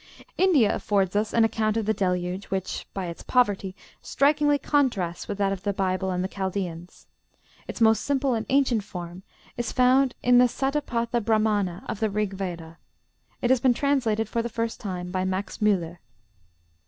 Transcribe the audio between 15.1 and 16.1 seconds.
by Max Müller.